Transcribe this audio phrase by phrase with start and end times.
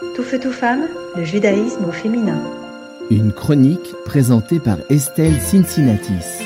[0.00, 2.42] Tout feu, tout femme, le judaïsme au féminin.
[3.10, 6.42] Une chronique présentée par Estelle Cincinnatis.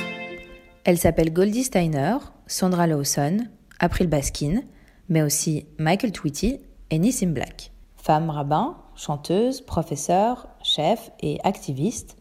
[0.82, 2.16] Elle s'appelle Goldie Steiner,
[2.48, 3.36] Sandra Lawson,
[3.78, 4.62] April Baskin,
[5.08, 6.58] mais aussi Michael Tweety
[6.90, 7.70] et Nissim Black.
[7.94, 12.16] Femme rabbin, chanteuse, professeure, chef et activiste,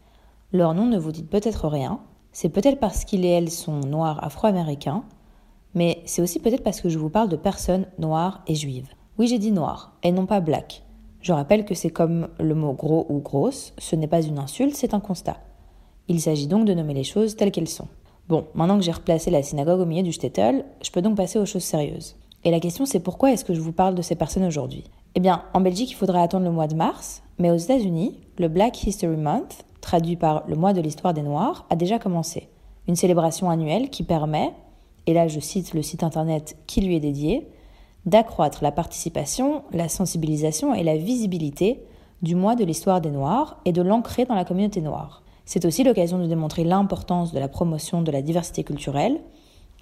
[0.52, 1.98] leur nom ne vous dit peut-être rien.
[2.30, 5.02] C'est peut-être parce qu'ils et elles sont noirs afro-américains,
[5.74, 8.88] mais c'est aussi peut-être parce que je vous parle de personnes noires et juives.
[9.18, 10.83] Oui, j'ai dit noir, et non pas black.
[11.24, 14.74] Je rappelle que c'est comme le mot gros ou grosse, ce n'est pas une insulte,
[14.74, 15.38] c'est un constat.
[16.06, 17.88] Il s'agit donc de nommer les choses telles qu'elles sont.
[18.28, 21.38] Bon, maintenant que j'ai replacé la synagogue au milieu du shtetl, je peux donc passer
[21.38, 22.16] aux choses sérieuses.
[22.44, 24.84] Et la question c'est pourquoi est-ce que je vous parle de ces personnes aujourd'hui?
[25.14, 28.48] Eh bien, en Belgique, il faudrait attendre le mois de mars, mais aux États-Unis, le
[28.48, 32.50] Black History Month, traduit par le mois de l'histoire des Noirs, a déjà commencé.
[32.86, 34.52] Une célébration annuelle qui permet,
[35.06, 37.48] et là je cite le site internet qui lui est dédié,
[38.06, 41.82] d'accroître la participation, la sensibilisation et la visibilité
[42.22, 45.22] du mois de l'histoire des Noirs et de l'ancrer dans la communauté noire.
[45.44, 49.20] C'est aussi l'occasion de démontrer l'importance de la promotion de la diversité culturelle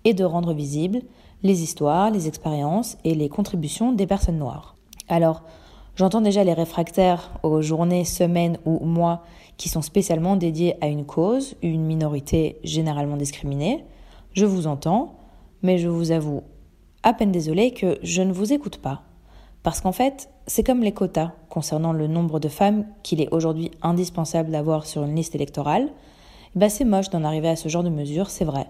[0.04, 1.02] et de rendre visibles
[1.42, 4.76] les histoires, les expériences et les contributions des personnes noires.
[5.08, 5.42] Alors,
[5.94, 9.22] j'entends déjà les réfractaires aux journées, semaines ou mois
[9.56, 13.84] qui sont spécialement dédiés à une cause, une minorité généralement discriminée.
[14.32, 15.14] Je vous entends,
[15.62, 16.42] mais je vous avoue
[17.02, 19.02] à peine désolé que je ne vous écoute pas.
[19.62, 23.70] Parce qu'en fait, c'est comme les quotas concernant le nombre de femmes qu'il est aujourd'hui
[23.82, 25.88] indispensable d'avoir sur une liste électorale.
[26.54, 28.66] Bah c'est moche d'en arriver à ce genre de mesures, c'est vrai.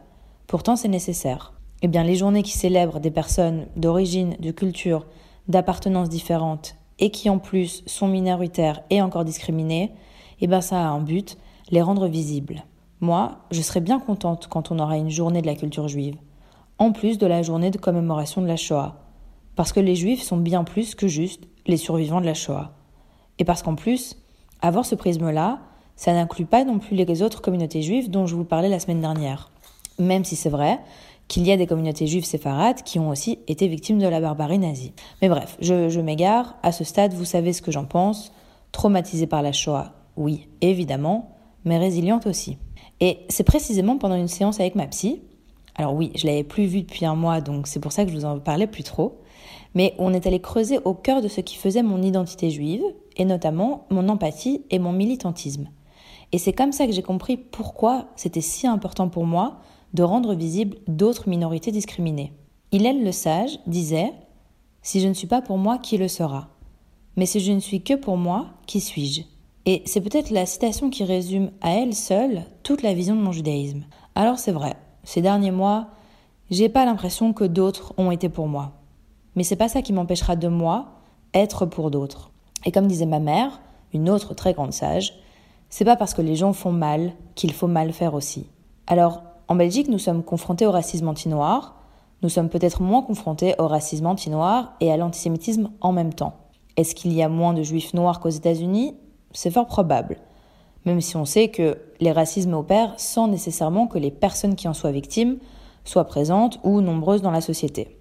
[0.46, 1.54] Pourtant, c'est nécessaire.
[1.82, 5.06] Eh bien, les journées qui célèbrent des personnes d'origine, de culture,
[5.48, 9.92] d'appartenance différentes et qui en plus sont minoritaires et encore discriminées,
[10.40, 11.38] eh bien ça a un but,
[11.70, 12.64] les rendre visibles.
[13.00, 16.16] Moi, je serais bien contente quand on aura une journée de la culture juive
[16.82, 18.96] en plus de la journée de commémoration de la Shoah.
[19.54, 22.72] Parce que les Juifs sont bien plus que juste les survivants de la Shoah.
[23.38, 24.16] Et parce qu'en plus,
[24.60, 25.60] avoir ce prisme-là,
[25.94, 29.00] ça n'inclut pas non plus les autres communautés juives dont je vous parlais la semaine
[29.00, 29.52] dernière.
[30.00, 30.80] Même si c'est vrai
[31.28, 34.58] qu'il y a des communautés juives séfarades qui ont aussi été victimes de la barbarie
[34.58, 34.92] nazie.
[35.20, 36.56] Mais bref, je, je m'égare.
[36.64, 38.32] À ce stade, vous savez ce que j'en pense.
[38.72, 42.58] Traumatisée par la Shoah, oui, évidemment, mais résiliente aussi.
[42.98, 45.22] Et c'est précisément pendant une séance avec ma psy
[45.74, 48.16] alors oui, je l'avais plus vu depuis un mois, donc c'est pour ça que je
[48.16, 49.20] vous en parlais plus trop.
[49.74, 52.82] Mais on est allé creuser au cœur de ce qui faisait mon identité juive,
[53.16, 55.68] et notamment mon empathie et mon militantisme.
[56.32, 59.60] Et c'est comme ça que j'ai compris pourquoi c'était si important pour moi
[59.94, 62.32] de rendre visibles d'autres minorités discriminées.
[62.70, 64.12] Hillel le sage disait
[64.82, 66.48] Si je ne suis pas pour moi, qui le sera?
[67.16, 69.22] Mais si je ne suis que pour moi, qui suis-je?
[69.66, 73.32] Et c'est peut-être la citation qui résume à elle seule toute la vision de mon
[73.32, 73.84] judaïsme.
[74.14, 75.88] Alors c'est vrai, ces derniers mois,
[76.50, 78.72] j'ai pas l'impression que d'autres ont été pour moi.
[79.36, 80.88] Mais c'est pas ça qui m'empêchera de moi
[81.34, 82.30] être pour d'autres.
[82.64, 83.60] Et comme disait ma mère,
[83.92, 85.18] une autre très grande sage,
[85.70, 88.46] c'est pas parce que les gens font mal qu'il faut mal faire aussi.
[88.86, 91.76] Alors, en Belgique, nous sommes confrontés au racisme anti-noir,
[92.22, 96.34] nous sommes peut-être moins confrontés au racisme anti-noir et à l'antisémitisme en même temps.
[96.76, 98.94] Est-ce qu'il y a moins de juifs noirs qu'aux États-Unis?
[99.32, 100.18] C'est fort probable
[100.84, 104.74] même si on sait que les racismes opèrent sans nécessairement que les personnes qui en
[104.74, 105.38] soient victimes
[105.84, 107.98] soient présentes ou nombreuses dans la société.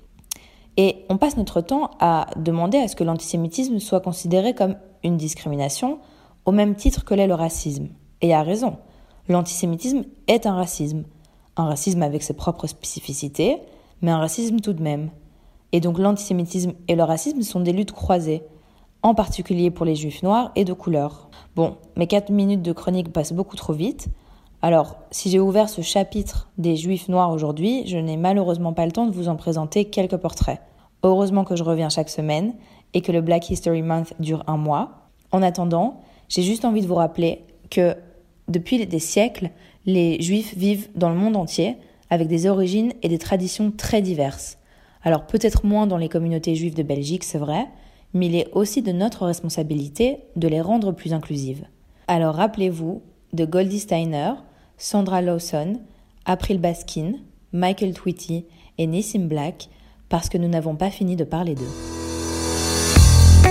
[0.78, 5.18] Et on passe notre temps à demander à ce que l'antisémitisme soit considéré comme une
[5.18, 6.00] discrimination
[6.46, 7.90] au même titre que l'est le racisme.
[8.22, 8.78] Et à raison.
[9.28, 11.04] L'antisémitisme est un racisme.
[11.58, 13.58] Un racisme avec ses propres spécificités,
[14.02, 15.10] mais un racisme tout de même.
[15.72, 18.44] Et donc l'antisémitisme et le racisme sont des luttes croisées,
[19.04, 21.30] en particulier pour les juifs noirs et de couleur.
[21.56, 24.08] Bon, mes 4 minutes de chronique passent beaucoup trop vite.
[24.62, 28.92] Alors, si j'ai ouvert ce chapitre des juifs noirs aujourd'hui, je n'ai malheureusement pas le
[28.92, 30.62] temps de vous en présenter quelques portraits.
[31.04, 32.54] Heureusement que je reviens chaque semaine
[32.94, 35.10] et que le Black History Month dure un mois.
[35.32, 37.96] En attendant, j'ai juste envie de vous rappeler que
[38.48, 39.50] depuis des siècles,
[39.86, 41.78] les juifs vivent dans le monde entier
[42.12, 44.60] avec des origines et des traditions très diverses.
[45.04, 47.68] Alors peut-être moins dans les communautés juives de Belgique, c'est vrai,
[48.14, 51.66] mais il est aussi de notre responsabilité de les rendre plus inclusives.
[52.08, 53.02] Alors rappelez-vous
[53.34, 54.34] de Goldie Steiner,
[54.78, 55.80] Sandra Lawson,
[56.26, 57.14] April Baskin,
[57.54, 58.46] Michael Tweety
[58.78, 59.70] et Nissim Black,
[60.10, 61.72] parce que nous n'avons pas fini de parler d'eux.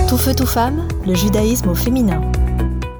[0.07, 2.21] Tout feu, tout femme, le judaïsme au féminin.